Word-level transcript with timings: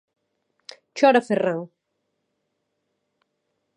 Chora 0.97 1.21
Ferran. 1.27 1.61